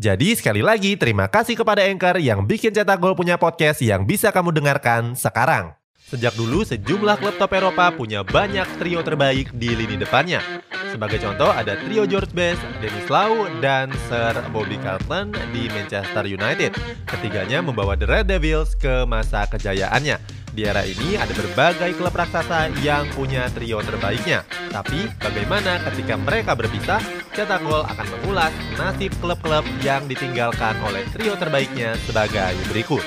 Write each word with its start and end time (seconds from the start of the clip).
Jadi 0.00 0.34
sekali 0.34 0.64
lagi 0.64 0.96
terima 0.96 1.28
kasih 1.28 1.54
kepada 1.54 1.84
Anchor 1.84 2.16
yang 2.18 2.42
bikin 2.48 2.72
Cetak 2.72 2.98
Gol 2.98 3.14
punya 3.14 3.36
podcast 3.36 3.84
yang 3.84 4.08
bisa 4.08 4.32
kamu 4.32 4.50
dengarkan 4.50 5.12
sekarang. 5.14 5.76
Sejak 6.12 6.36
dulu 6.36 6.60
sejumlah 6.60 7.16
klub 7.24 7.36
top 7.40 7.56
Eropa 7.56 7.88
punya 7.88 8.20
banyak 8.20 8.68
trio 8.76 9.00
terbaik 9.00 9.48
di 9.56 9.72
lini 9.72 9.96
depannya. 9.96 10.44
Sebagai 10.92 11.16
contoh 11.24 11.48
ada 11.48 11.72
trio 11.88 12.04
George 12.04 12.36
Best, 12.36 12.60
Dennis 12.84 13.08
Lau, 13.08 13.48
dan 13.64 13.88
Sir 14.12 14.36
Bobby 14.52 14.76
Charlton 14.84 15.32
di 15.56 15.72
Manchester 15.72 16.28
United. 16.28 16.76
Ketiganya 17.08 17.64
membawa 17.64 17.96
The 17.96 18.04
Red 18.04 18.28
Devils 18.28 18.76
ke 18.76 19.08
masa 19.08 19.48
kejayaannya. 19.48 20.20
Di 20.52 20.68
era 20.68 20.84
ini 20.84 21.16
ada 21.16 21.32
berbagai 21.32 21.96
klub 21.96 22.12
raksasa 22.12 22.68
yang 22.84 23.08
punya 23.16 23.48
trio 23.48 23.80
terbaiknya. 23.80 24.44
Tapi 24.68 25.08
bagaimana 25.16 25.80
ketika 25.88 26.20
mereka 26.20 26.52
berpisah? 26.52 27.00
Cetak 27.32 27.64
Gol 27.64 27.80
akan 27.80 28.06
mengulas 28.12 28.52
nasib 28.76 29.08
klub-klub 29.16 29.64
yang 29.80 30.04
ditinggalkan 30.04 30.76
oleh 30.84 31.00
trio 31.16 31.32
terbaiknya 31.32 31.96
sebagai 32.04 32.52
berikut. 32.68 33.00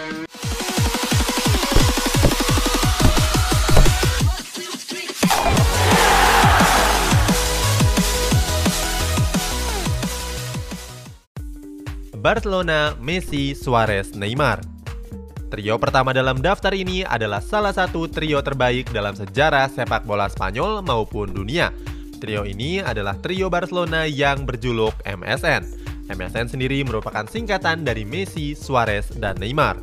Barcelona, 12.18 12.98
Messi, 12.98 13.53
Suarez, 13.53 14.18
Neymar. 14.18 14.65
Trio 15.53 15.77
pertama 15.77 16.18
dalam 16.18 16.41
daftar 16.41 16.73
ini 16.73 17.05
adalah 17.05 17.46
salah 17.46 17.70
satu 17.70 18.09
trio 18.09 18.41
terbaik 18.41 18.90
dalam 18.90 19.13
sejarah 19.13 19.70
sepak 19.70 20.01
bola 20.09 20.26
Spanyol 20.26 20.81
maupun 20.81 21.29
dunia. 21.29 21.70
Trio 22.18 22.48
ini 22.48 22.80
adalah 22.80 23.20
trio 23.20 23.52
Barcelona 23.52 24.08
yang 24.08 24.48
berjuluk 24.48 24.96
MSN. 25.04 25.68
MSN 26.08 26.54
sendiri 26.54 26.85
merupakan 26.85 27.26
singkatan 27.26 27.84
dari 27.84 28.05
Messi, 28.05 28.54
Suarez, 28.54 29.10
dan 29.18 29.41
Neymar. 29.41 29.82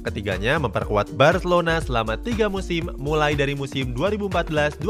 Ketiganya 0.00 0.56
memperkuat 0.56 1.12
Barcelona 1.12 1.76
selama 1.84 2.16
tiga 2.16 2.48
musim 2.48 2.88
mulai 2.96 3.36
dari 3.36 3.52
musim 3.52 3.92
2014-2015 3.92 4.80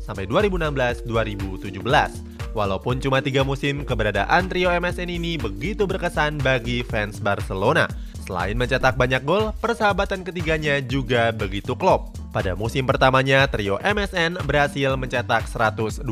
sampai 0.00 0.24
2016-2017. 0.24 2.56
Walaupun 2.56 2.96
cuma 2.98 3.20
tiga 3.20 3.44
musim, 3.44 3.84
keberadaan 3.84 4.48
trio 4.48 4.72
MSN 4.72 5.12
ini 5.12 5.36
begitu 5.36 5.84
berkesan 5.84 6.40
bagi 6.40 6.80
fans 6.80 7.20
Barcelona. 7.20 7.84
Selain 8.24 8.56
mencetak 8.56 8.96
banyak 8.96 9.20
gol, 9.22 9.52
persahabatan 9.60 10.24
ketiganya 10.24 10.80
juga 10.80 11.28
begitu 11.30 11.76
klop. 11.76 12.17
Pada 12.28 12.52
musim 12.52 12.84
pertamanya, 12.84 13.48
trio 13.48 13.80
MSN 13.80 14.44
berhasil 14.44 14.92
mencetak 15.00 15.48
122 15.48 16.04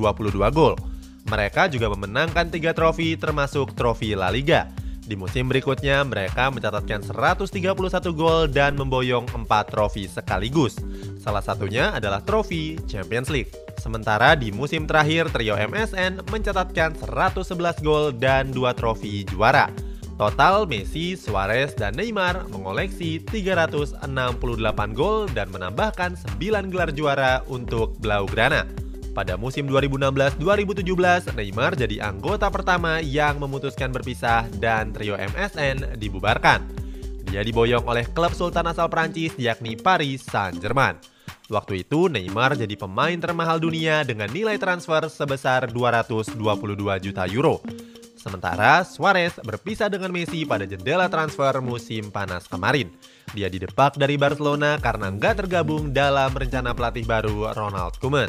gol. 0.50 0.74
Mereka 1.26 1.68
juga 1.68 1.92
memenangkan 1.92 2.48
tiga 2.48 2.72
trofi 2.72 3.18
termasuk 3.18 3.76
trofi 3.76 4.16
La 4.16 4.32
Liga. 4.32 4.70
Di 5.06 5.14
musim 5.14 5.46
berikutnya, 5.46 6.02
mereka 6.02 6.50
mencatatkan 6.50 6.98
131 6.98 7.78
gol 8.10 8.50
dan 8.50 8.74
memboyong 8.74 9.30
4 9.30 9.46
trofi 9.70 10.10
sekaligus. 10.10 10.82
Salah 11.22 11.44
satunya 11.44 11.94
adalah 11.94 12.18
trofi 12.26 12.74
Champions 12.90 13.30
League. 13.30 13.54
Sementara 13.78 14.34
di 14.34 14.50
musim 14.50 14.82
terakhir, 14.82 15.30
trio 15.30 15.54
MSN 15.54 16.26
mencatatkan 16.26 16.98
111 16.98 17.86
gol 17.86 18.10
dan 18.18 18.50
2 18.50 18.66
trofi 18.74 19.22
juara. 19.22 19.70
Total 20.16 20.64
Messi, 20.64 21.12
Suarez, 21.12 21.76
dan 21.76 21.92
Neymar 21.92 22.48
mengoleksi 22.48 23.20
368 23.20 24.00
gol 24.96 25.28
dan 25.36 25.52
menambahkan 25.52 26.16
9 26.40 26.72
gelar 26.72 26.88
juara 26.96 27.44
untuk 27.52 28.00
Blaugrana. 28.00 28.64
Pada 29.12 29.36
musim 29.36 29.68
2016-2017, 29.68 31.36
Neymar 31.36 31.76
jadi 31.76 32.00
anggota 32.00 32.48
pertama 32.48 33.04
yang 33.04 33.36
memutuskan 33.36 33.92
berpisah 33.92 34.48
dan 34.56 34.88
trio 34.96 35.20
MSN 35.20 36.00
dibubarkan. 36.00 36.64
Dia 37.28 37.44
diboyong 37.44 37.84
oleh 37.84 38.08
klub 38.16 38.32
sultan 38.32 38.72
asal 38.72 38.88
Prancis 38.88 39.36
yakni 39.36 39.76
Paris 39.76 40.24
Saint-Germain. 40.24 40.96
Waktu 41.52 41.84
itu 41.84 42.08
Neymar 42.08 42.56
jadi 42.56 42.72
pemain 42.72 43.20
termahal 43.20 43.60
dunia 43.60 44.00
dengan 44.00 44.32
nilai 44.32 44.56
transfer 44.56 45.12
sebesar 45.12 45.68
222 45.68 46.40
juta 47.04 47.28
euro. 47.28 47.60
Sementara 48.26 48.82
Suarez 48.82 49.38
berpisah 49.38 49.86
dengan 49.86 50.10
Messi 50.10 50.42
pada 50.42 50.66
jendela 50.66 51.06
transfer 51.06 51.62
musim 51.62 52.10
panas 52.10 52.50
kemarin. 52.50 52.90
Dia 53.30 53.46
didepak 53.46 53.94
dari 53.94 54.18
Barcelona 54.18 54.82
karena 54.82 55.14
nggak 55.14 55.46
tergabung 55.46 55.94
dalam 55.94 56.34
rencana 56.34 56.74
pelatih 56.74 57.06
baru 57.06 57.54
Ronald 57.54 58.02
Koeman. 58.02 58.26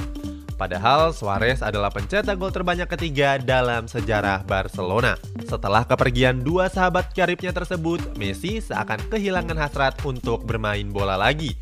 Padahal 0.53 1.17
Suarez 1.17 1.65
adalah 1.65 1.89
pencetak 1.89 2.37
gol 2.37 2.53
terbanyak 2.53 2.85
ketiga 2.93 3.41
dalam 3.41 3.89
sejarah 3.89 4.45
Barcelona. 4.45 5.17
Setelah 5.45 5.81
kepergian 5.81 6.45
dua 6.45 6.69
sahabat 6.69 7.17
karibnya 7.17 7.49
tersebut, 7.49 8.01
Messi 8.21 8.61
seakan 8.61 9.01
kehilangan 9.09 9.57
hasrat 9.57 9.97
untuk 10.05 10.45
bermain 10.45 10.93
bola 10.93 11.17
lagi. 11.17 11.57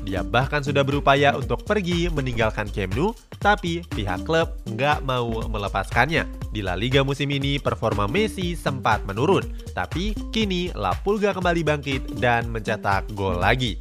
Dia 0.00 0.24
bahkan 0.24 0.64
sudah 0.64 0.80
berupaya 0.80 1.36
untuk 1.36 1.62
pergi 1.68 2.08
meninggalkan 2.08 2.66
Camp 2.72 2.96
Nou, 2.96 3.12
tapi 3.36 3.84
pihak 3.92 4.24
klub 4.24 4.56
nggak 4.64 5.04
mau 5.04 5.44
melepaskannya. 5.44 6.24
Di 6.50 6.64
La 6.64 6.74
Liga 6.74 7.04
musim 7.04 7.28
ini, 7.30 7.60
performa 7.60 8.08
Messi 8.08 8.56
sempat 8.56 9.04
menurun, 9.04 9.44
tapi 9.76 10.16
kini 10.32 10.72
La 10.72 10.96
Pulga 10.96 11.36
kembali 11.36 11.62
bangkit 11.62 12.02
dan 12.18 12.48
mencetak 12.48 13.12
gol 13.12 13.38
lagi. 13.38 13.78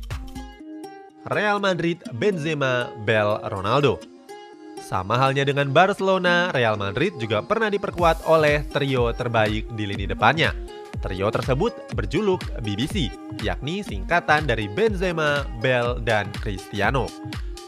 Real 1.28 1.60
Madrid, 1.60 2.00
Benzema, 2.16 2.92
Bell, 3.04 3.40
Ronaldo. 3.48 4.00
Sama 4.80 5.20
halnya 5.20 5.44
dengan 5.44 5.70
Barcelona, 5.76 6.50
Real 6.56 6.80
Madrid 6.80 7.12
juga 7.20 7.44
pernah 7.44 7.68
diperkuat 7.68 8.26
oleh 8.26 8.64
trio 8.72 9.12
terbaik 9.12 9.68
di 9.76 9.84
lini 9.84 10.08
depannya. 10.08 10.79
Trio 11.00 11.32
tersebut 11.32 11.72
berjuluk 11.96 12.44
BBC, 12.60 13.08
yakni 13.40 13.80
singkatan 13.80 14.44
dari 14.44 14.68
Benzema, 14.68 15.48
Bell, 15.64 16.04
dan 16.04 16.28
Cristiano. 16.44 17.08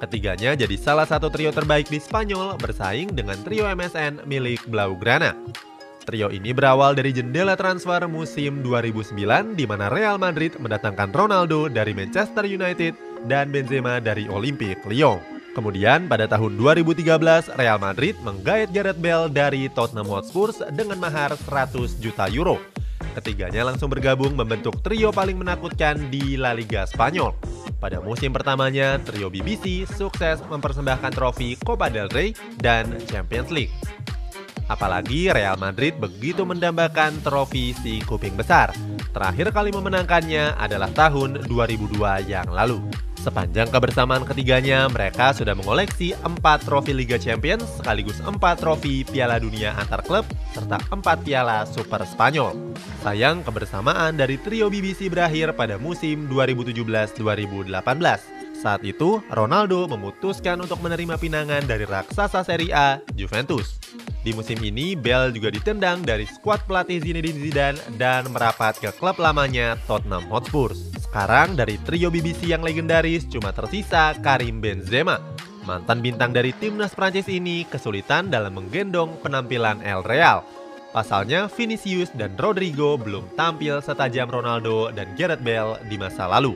Ketiganya 0.03 0.57
jadi 0.57 0.75
salah 0.75 1.05
satu 1.05 1.29
trio 1.29 1.53
terbaik 1.53 1.87
di 1.87 2.01
Spanyol 2.01 2.57
bersaing 2.57 3.13
dengan 3.13 3.37
trio 3.45 3.69
MSN 3.69 4.25
milik 4.27 4.65
Blaugrana. 4.67 5.37
Trio 6.01 6.33
ini 6.33 6.49
berawal 6.51 6.97
dari 6.97 7.13
jendela 7.13 7.53
transfer 7.53 8.01
musim 8.09 8.65
2009 8.65 9.53
di 9.53 9.69
mana 9.69 9.87
Real 9.93 10.17
Madrid 10.17 10.57
mendatangkan 10.57 11.13
Ronaldo 11.13 11.69
dari 11.69 11.93
Manchester 11.93 12.49
United 12.49 12.97
dan 13.29 13.53
Benzema 13.53 14.01
dari 14.01 14.25
Olympique 14.25 14.81
Lyon. 14.89 15.21
Kemudian 15.53 16.09
pada 16.09 16.25
tahun 16.25 16.57
2013 16.57 17.05
Real 17.59 17.77
Madrid 17.77 18.17
menggait 18.25 18.73
Gareth 18.73 18.97
Bale 18.97 19.29
dari 19.29 19.69
Tottenham 19.69 20.09
Hotspur 20.09 20.49
dengan 20.73 20.97
mahar 20.97 21.37
100 21.37 22.01
juta 22.01 22.25
euro. 22.33 22.57
Ketiganya 23.11 23.67
langsung 23.67 23.91
bergabung 23.91 24.31
membentuk 24.39 24.79
trio 24.79 25.11
paling 25.11 25.35
menakutkan 25.35 26.07
di 26.07 26.39
La 26.39 26.55
Liga 26.55 26.87
Spanyol. 26.87 27.35
Pada 27.75 27.99
musim 27.99 28.31
pertamanya, 28.31 29.01
trio 29.03 29.27
BBC 29.27 29.83
sukses 29.83 30.39
mempersembahkan 30.47 31.11
trofi 31.11 31.59
Copa 31.59 31.91
del 31.91 32.07
Rey 32.07 32.31
dan 32.63 32.87
Champions 33.11 33.51
League. 33.51 33.73
Apalagi 34.71 35.27
Real 35.27 35.59
Madrid 35.59 35.99
begitu 35.99 36.47
mendambakan 36.47 37.19
trofi 37.19 37.75
si 37.83 37.99
kuping 38.07 38.39
besar. 38.39 38.71
Terakhir 39.11 39.51
kali 39.51 39.75
memenangkannya 39.75 40.55
adalah 40.55 40.87
tahun 40.95 41.51
2002 41.51 42.31
yang 42.31 42.47
lalu. 42.47 42.79
Sepanjang 43.21 43.69
kebersamaan 43.69 44.25
ketiganya, 44.25 44.89
mereka 44.89 45.29
sudah 45.29 45.53
mengoleksi 45.53 46.17
4 46.25 46.41
trofi 46.65 46.89
Liga 46.89 47.21
Champions 47.21 47.69
sekaligus 47.77 48.17
4 48.17 48.33
trofi 48.57 49.05
Piala 49.05 49.37
Dunia 49.37 49.77
antar 49.77 50.01
klub 50.01 50.25
serta 50.57 50.81
4 50.89 51.21
Piala 51.21 51.69
Super 51.69 52.01
Spanyol. 52.01 52.57
Sayang 53.05 53.45
kebersamaan 53.45 54.17
dari 54.17 54.41
trio 54.41 54.73
BBC 54.73 55.13
berakhir 55.13 55.53
pada 55.53 55.77
musim 55.77 56.25
2017-2018. 56.33 58.57
Saat 58.57 58.81
itu, 58.81 59.21
Ronaldo 59.29 59.85
memutuskan 59.85 60.57
untuk 60.57 60.81
menerima 60.81 61.21
pinangan 61.21 61.61
dari 61.69 61.85
raksasa 61.85 62.41
Serie 62.41 62.73
A, 62.73 62.97
Juventus. 63.13 63.77
Di 64.21 64.37
musim 64.37 64.61
ini, 64.61 64.93
Bell 64.97 65.33
juga 65.33 65.49
ditendang 65.53 66.05
dari 66.05 66.25
skuad 66.25 66.65
pelatih 66.69 67.01
Zinedine 67.01 67.41
Zidane 67.41 67.79
dan 67.97 68.29
merapat 68.33 68.77
ke 68.77 68.93
klub 68.97 69.17
lamanya 69.17 69.77
Tottenham 69.89 70.25
Hotspur. 70.29 70.73
Sekarang 71.11 71.59
dari 71.59 71.75
trio 71.83 72.07
BBC 72.07 72.55
yang 72.55 72.63
legendaris 72.63 73.27
cuma 73.27 73.51
tersisa 73.51 74.15
Karim 74.23 74.63
Benzema. 74.63 75.19
Mantan 75.67 75.99
bintang 75.99 76.31
dari 76.31 76.55
timnas 76.55 76.95
Prancis 76.95 77.27
ini 77.27 77.67
kesulitan 77.67 78.31
dalam 78.31 78.55
menggendong 78.55 79.19
penampilan 79.19 79.83
El 79.83 80.07
Real. 80.07 80.39
Pasalnya, 80.95 81.51
Vinicius 81.51 82.15
dan 82.15 82.39
Rodrigo 82.39 82.95
belum 82.95 83.27
tampil 83.35 83.83
setajam 83.83 84.31
Ronaldo 84.31 84.87
dan 84.95 85.11
Gareth 85.19 85.43
Bale 85.43 85.83
di 85.91 85.99
masa 85.99 86.31
lalu. 86.31 86.55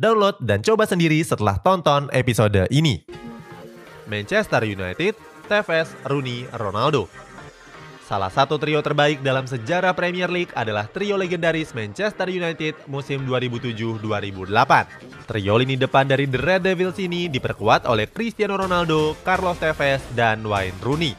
Download 0.00 0.32
dan 0.40 0.64
coba 0.64 0.88
sendiri 0.88 1.20
setelah 1.20 1.60
tonton 1.60 2.08
episode 2.16 2.64
ini. 2.72 3.04
Manchester 4.08 4.64
United, 4.64 5.12
Tevez, 5.44 5.92
Rooney, 6.08 6.48
Ronaldo. 6.56 7.04
Salah 8.08 8.32
satu 8.32 8.56
trio 8.56 8.80
terbaik 8.80 9.20
dalam 9.20 9.44
sejarah 9.44 9.92
Premier 9.92 10.32
League 10.32 10.56
adalah 10.56 10.88
trio 10.88 11.20
legendaris 11.20 11.76
Manchester 11.76 12.32
United 12.32 12.88
musim 12.88 13.28
2007-2008. 13.28 15.28
Trio 15.28 15.54
lini 15.60 15.76
depan 15.76 16.08
dari 16.08 16.24
The 16.24 16.40
Red 16.40 16.64
Devils 16.64 16.96
ini 16.96 17.28
diperkuat 17.28 17.84
oleh 17.84 18.08
Cristiano 18.08 18.56
Ronaldo, 18.56 19.20
Carlos 19.20 19.60
Tevez, 19.60 20.00
dan 20.16 20.40
Wayne 20.48 20.80
Rooney. 20.80 21.12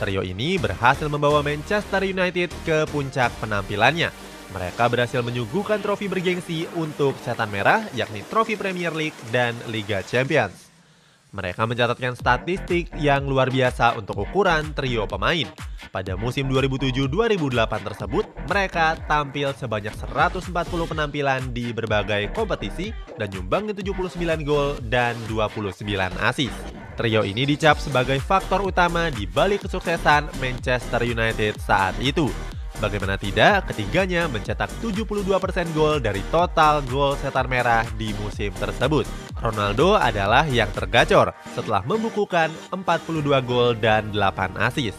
Trio 0.00 0.24
ini 0.24 0.56
berhasil 0.56 1.12
membawa 1.12 1.44
Manchester 1.44 2.08
United 2.08 2.56
ke 2.64 2.88
puncak 2.88 3.36
penampilannya 3.36 4.28
mereka 4.48 4.88
berhasil 4.88 5.20
menyuguhkan 5.20 5.84
trofi 5.84 6.08
bergengsi 6.08 6.64
untuk 6.72 7.12
catatan 7.20 7.52
merah 7.52 7.84
yakni 7.92 8.24
trofi 8.26 8.56
Premier 8.56 8.92
League 8.96 9.16
dan 9.28 9.52
Liga 9.68 10.00
Champions. 10.00 10.68
Mereka 11.28 11.68
mencatatkan 11.68 12.16
statistik 12.16 12.88
yang 12.96 13.28
luar 13.28 13.52
biasa 13.52 14.00
untuk 14.00 14.24
ukuran 14.24 14.72
trio 14.72 15.04
pemain. 15.04 15.44
Pada 15.92 16.16
musim 16.16 16.48
2007-2008 16.48 17.84
tersebut, 17.84 18.24
mereka 18.48 18.96
tampil 19.04 19.52
sebanyak 19.52 19.92
140 19.92 20.48
penampilan 20.88 21.52
di 21.52 21.68
berbagai 21.76 22.32
kompetisi 22.32 22.96
dan 23.20 23.28
nyumbangin 23.28 23.76
79 23.76 24.48
gol 24.48 24.80
dan 24.88 25.12
29 25.28 25.84
assist. 26.24 26.56
Trio 26.96 27.20
ini 27.28 27.44
dicap 27.44 27.76
sebagai 27.76 28.16
faktor 28.24 28.64
utama 28.64 29.12
di 29.12 29.28
balik 29.28 29.68
kesuksesan 29.68 30.32
Manchester 30.40 31.04
United 31.04 31.60
saat 31.60 31.92
itu. 32.00 32.32
Bagaimana 32.78 33.18
tidak, 33.18 33.74
ketiganya 33.74 34.30
mencetak 34.30 34.70
72% 34.78 35.18
gol 35.74 35.98
dari 35.98 36.22
total 36.30 36.78
gol 36.86 37.18
setan 37.18 37.50
merah 37.50 37.82
di 37.98 38.14
musim 38.22 38.54
tersebut. 38.54 39.02
Ronaldo 39.42 39.98
adalah 39.98 40.46
yang 40.46 40.70
tergacor 40.70 41.34
setelah 41.58 41.82
membukukan 41.82 42.54
42 42.70 43.42
gol 43.42 43.74
dan 43.74 44.14
8 44.14 44.54
assist. 44.62 44.98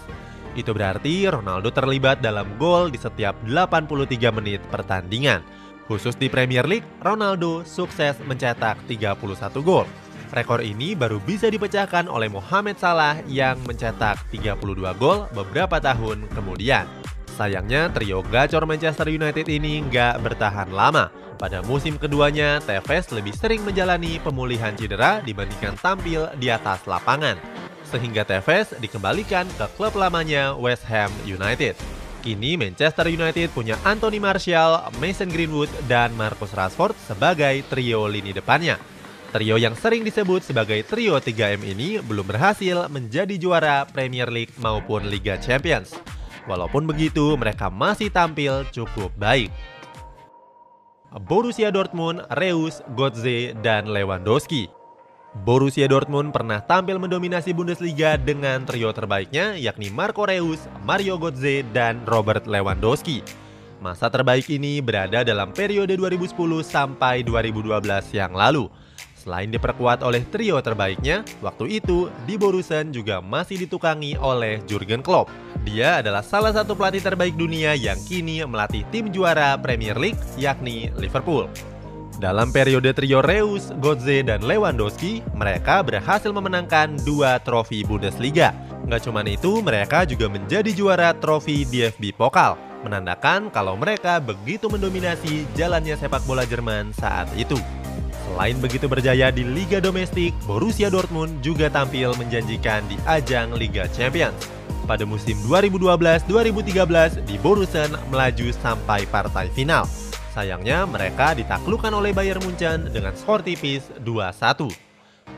Itu 0.60 0.76
berarti 0.76 1.32
Ronaldo 1.32 1.72
terlibat 1.72 2.20
dalam 2.20 2.52
gol 2.60 2.92
di 2.92 3.00
setiap 3.00 3.40
83 3.48 4.28
menit 4.36 4.60
pertandingan. 4.68 5.40
Khusus 5.88 6.20
di 6.20 6.28
Premier 6.28 6.68
League, 6.68 6.86
Ronaldo 7.00 7.64
sukses 7.64 8.20
mencetak 8.28 8.76
31 8.92 9.16
gol. 9.64 9.88
Rekor 10.36 10.62
ini 10.62 10.94
baru 10.94 11.18
bisa 11.24 11.48
dipecahkan 11.48 12.06
oleh 12.06 12.28
Mohamed 12.28 12.76
Salah 12.76 13.18
yang 13.26 13.58
mencetak 13.64 14.20
32 14.30 14.60
gol 15.00 15.32
beberapa 15.32 15.80
tahun 15.80 16.28
kemudian. 16.36 16.99
Sayangnya 17.40 17.88
trio 17.96 18.20
gacor 18.20 18.68
Manchester 18.68 19.08
United 19.08 19.48
ini 19.48 19.80
nggak 19.88 20.20
bertahan 20.20 20.76
lama. 20.76 21.08
Pada 21.40 21.64
musim 21.64 21.96
keduanya, 21.96 22.60
Tevez 22.60 23.08
lebih 23.16 23.32
sering 23.32 23.64
menjalani 23.64 24.20
pemulihan 24.20 24.76
cedera 24.76 25.24
dibandingkan 25.24 25.80
tampil 25.80 26.28
di 26.36 26.52
atas 26.52 26.84
lapangan. 26.84 27.40
Sehingga 27.88 28.28
Tevez 28.28 28.76
dikembalikan 28.84 29.48
ke 29.56 29.72
klub 29.80 29.96
lamanya 29.96 30.52
West 30.52 30.84
Ham 30.92 31.08
United. 31.24 31.80
Kini 32.20 32.60
Manchester 32.60 33.08
United 33.08 33.56
punya 33.56 33.80
Anthony 33.88 34.20
Martial, 34.20 34.92
Mason 35.00 35.32
Greenwood, 35.32 35.72
dan 35.88 36.12
Marcus 36.20 36.52
Rashford 36.52 36.92
sebagai 37.08 37.64
trio 37.72 38.04
lini 38.12 38.36
depannya. 38.36 38.76
Trio 39.32 39.56
yang 39.56 39.80
sering 39.80 40.04
disebut 40.04 40.44
sebagai 40.44 40.84
trio 40.84 41.16
3M 41.16 41.64
ini 41.64 42.04
belum 42.04 42.28
berhasil 42.28 42.92
menjadi 42.92 43.40
juara 43.40 43.88
Premier 43.88 44.28
League 44.28 44.52
maupun 44.60 45.08
Liga 45.08 45.40
Champions. 45.40 46.19
Walaupun 46.50 46.90
begitu, 46.90 47.38
mereka 47.38 47.70
masih 47.70 48.10
tampil 48.10 48.66
cukup 48.74 49.14
baik. 49.22 49.54
Borussia 51.30 51.70
Dortmund, 51.70 52.26
Reus, 52.42 52.82
Götze, 52.98 53.54
dan 53.62 53.86
Lewandowski. 53.90 54.70
Borussia 55.46 55.86
Dortmund 55.86 56.34
pernah 56.34 56.58
tampil 56.66 56.98
mendominasi 56.98 57.54
Bundesliga 57.54 58.18
dengan 58.18 58.66
trio 58.66 58.90
terbaiknya 58.90 59.54
yakni 59.62 59.94
Marco 59.94 60.26
Reus, 60.26 60.66
Mario 60.82 61.22
Götze, 61.22 61.62
dan 61.70 62.02
Robert 62.10 62.50
Lewandowski. 62.50 63.22
Masa 63.78 64.10
terbaik 64.10 64.50
ini 64.50 64.82
berada 64.82 65.22
dalam 65.22 65.54
periode 65.54 65.94
2010 65.94 66.34
sampai 66.66 67.22
2012 67.22 67.78
yang 68.12 68.34
lalu. 68.34 68.68
Selain 69.20 69.52
diperkuat 69.52 70.00
oleh 70.00 70.24
trio 70.32 70.64
terbaiknya, 70.64 71.28
waktu 71.44 71.84
itu 71.84 72.08
di 72.24 72.40
Borussen 72.40 72.96
juga 72.96 73.20
masih 73.20 73.68
ditukangi 73.68 74.16
oleh 74.16 74.64
Jurgen 74.64 75.04
Klopp. 75.04 75.28
Dia 75.68 76.00
adalah 76.00 76.24
salah 76.24 76.56
satu 76.56 76.72
pelatih 76.72 77.04
terbaik 77.04 77.36
dunia 77.36 77.76
yang 77.76 78.00
kini 78.08 78.40
melatih 78.48 78.88
tim 78.96 79.12
juara 79.12 79.60
Premier 79.60 80.00
League 80.00 80.24
yakni 80.40 80.88
Liverpool. 80.96 81.52
Dalam 82.20 82.52
periode 82.52 82.92
trio 82.96 83.20
Reus, 83.20 83.72
Götze, 83.80 84.24
dan 84.24 84.44
Lewandowski, 84.44 85.24
mereka 85.36 85.84
berhasil 85.84 86.32
memenangkan 86.32 87.00
dua 87.04 87.40
trofi 87.44 87.84
Bundesliga. 87.84 88.52
Nggak 88.88 89.08
cuma 89.08 89.24
itu, 89.24 89.60
mereka 89.64 90.04
juga 90.04 90.28
menjadi 90.28 90.72
juara 90.72 91.16
trofi 91.16 91.64
DFB 91.64 92.16
Pokal, 92.16 92.60
menandakan 92.84 93.48
kalau 93.52 93.76
mereka 93.80 94.20
begitu 94.20 94.68
mendominasi 94.68 95.48
jalannya 95.56 95.96
sepak 95.96 96.24
bola 96.28 96.44
Jerman 96.44 96.92
saat 96.92 97.32
itu. 97.40 97.56
Selain 98.30 98.62
begitu 98.62 98.86
berjaya 98.86 99.34
di 99.34 99.42
Liga 99.42 99.82
Domestik, 99.82 100.38
Borussia 100.46 100.94
Dortmund 100.94 101.42
juga 101.42 101.66
tampil 101.66 102.14
menjanjikan 102.14 102.86
di 102.86 102.94
ajang 103.10 103.58
Liga 103.58 103.90
Champions. 103.90 104.38
Pada 104.86 105.02
musim 105.02 105.34
2012-2013 105.50 107.26
di 107.26 107.42
Borussen 107.42 107.90
melaju 108.14 108.48
sampai 108.54 109.10
partai 109.10 109.50
final. 109.58 109.90
Sayangnya 110.30 110.86
mereka 110.86 111.34
ditaklukkan 111.34 111.90
oleh 111.90 112.14
Bayern 112.14 112.42
Munchen 112.46 112.94
dengan 112.94 113.18
skor 113.18 113.42
tipis 113.42 113.90
2-1. 114.06 114.70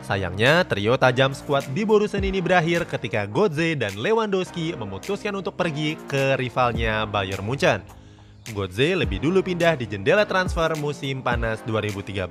Sayangnya, 0.04 0.68
trio 0.68 1.00
tajam 1.00 1.31
skuad 1.31 1.68
di 1.71 1.88
Borussen 1.88 2.28
ini 2.28 2.44
berakhir 2.44 2.83
ketika 2.92 3.24
Godze 3.24 3.76
dan 3.80 3.95
Lewandowski 3.95 4.76
memutuskan 4.76 5.31
untuk 5.36 5.56
pergi 5.56 5.95
ke 6.12 6.36
rivalnya 6.36 7.07
Bayern 7.07 7.48
Munchen. 7.48 8.01
Godze 8.50 8.98
lebih 8.98 9.21
dulu 9.21 9.45
pindah 9.45 9.78
di 9.78 9.86
jendela 9.86 10.26
transfer 10.26 10.74
musim 10.81 11.21
panas 11.21 11.62
2013, 11.69 12.26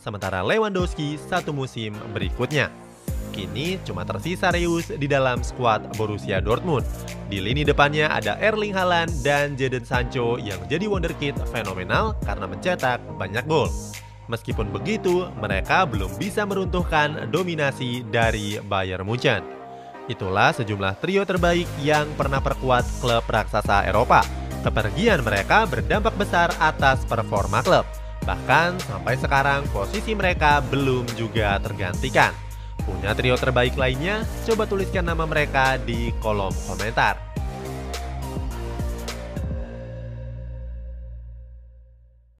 sementara 0.00 0.40
Lewandowski 0.40 1.20
satu 1.20 1.52
musim 1.52 1.92
berikutnya. 2.16 2.72
Kini 3.30 3.76
cuma 3.84 4.02
tersisa 4.08 4.48
Reus 4.50 4.88
di 4.88 5.04
dalam 5.04 5.44
skuad 5.44 5.84
Borussia 6.00 6.40
Dortmund. 6.40 6.88
Di 7.28 7.44
lini 7.44 7.62
depannya 7.62 8.08
ada 8.08 8.40
Erling 8.40 8.72
Haaland 8.72 9.12
dan 9.20 9.54
Jadon 9.54 9.84
Sancho 9.84 10.40
yang 10.40 10.58
jadi 10.66 10.88
wonderkid 10.88 11.36
fenomenal 11.52 12.16
karena 12.24 12.48
mencetak 12.48 12.98
banyak 13.20 13.44
gol. 13.44 13.68
Meskipun 14.32 14.72
begitu, 14.72 15.28
mereka 15.38 15.84
belum 15.84 16.10
bisa 16.16 16.42
meruntuhkan 16.48 17.28
dominasi 17.28 18.02
dari 18.08 18.58
Bayern 18.64 19.04
Munchen. 19.04 19.44
Itulah 20.08 20.56
sejumlah 20.56 20.98
trio 20.98 21.22
terbaik 21.22 21.68
yang 21.84 22.08
pernah 22.18 22.42
perkuat 22.42 22.82
klub 22.98 23.22
raksasa 23.28 23.86
Eropa. 23.86 24.39
Kepergian 24.60 25.24
mereka 25.24 25.64
berdampak 25.64 26.12
besar 26.20 26.52
atas 26.60 27.00
performa 27.08 27.64
klub. 27.64 27.88
Bahkan 28.28 28.76
sampai 28.84 29.16
sekarang 29.16 29.64
posisi 29.72 30.12
mereka 30.12 30.60
belum 30.60 31.08
juga 31.16 31.56
tergantikan. 31.64 32.36
Punya 32.84 33.16
trio 33.16 33.36
terbaik 33.40 33.76
lainnya? 33.80 34.24
Coba 34.44 34.68
tuliskan 34.68 35.08
nama 35.08 35.24
mereka 35.24 35.80
di 35.80 36.12
kolom 36.20 36.52
komentar. 36.68 37.29